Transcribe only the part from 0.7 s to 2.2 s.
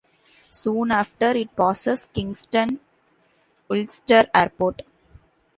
after, it passes